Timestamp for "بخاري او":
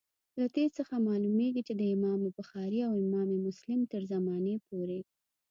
2.37-2.93